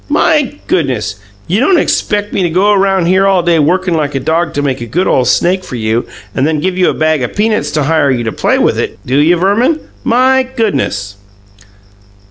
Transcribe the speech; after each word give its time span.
My 0.09 0.55
goodness! 0.65 1.17
You 1.45 1.59
don't 1.59 1.77
expeck 1.77 2.33
me 2.33 2.41
to 2.41 2.49
go 2.49 2.73
round 2.73 3.07
here 3.07 3.27
all 3.27 3.43
day 3.43 3.59
workin' 3.59 3.93
like 3.93 4.15
a 4.15 4.19
dog 4.19 4.55
to 4.55 4.63
make 4.63 4.81
a 4.81 4.87
good 4.87 5.05
ole 5.05 5.25
snake 5.25 5.63
for 5.63 5.75
you 5.75 6.07
and 6.33 6.47
then 6.47 6.59
give 6.59 6.75
you 6.75 6.89
a 6.89 6.93
bag 6.95 7.21
o' 7.21 7.27
peanuts 7.27 7.69
to 7.73 7.83
hire 7.83 8.09
you 8.09 8.23
to 8.23 8.31
play 8.31 8.57
with 8.57 8.79
it, 8.79 8.97
do 9.05 9.19
you, 9.19 9.37
Verman? 9.37 9.79
My 10.03 10.41
goodness!" 10.41 11.17